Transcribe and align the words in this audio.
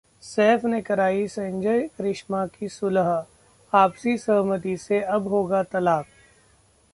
सैफ 0.23 0.63
ने 0.65 0.81
कराई 0.81 1.27
संजय-करिश्मा 1.27 2.45
की 2.47 2.69
सुलह! 2.69 3.25
आपसी 3.73 4.17
सहमति 4.17 4.75
से 4.77 5.01
अब 5.01 5.27
होगा 5.27 5.63
तलाक 5.63 6.05